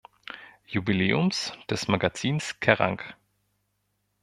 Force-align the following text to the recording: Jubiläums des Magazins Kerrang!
Jubiläums 0.65 1.53
des 1.69 1.87
Magazins 1.87 2.59
Kerrang! 2.59 3.03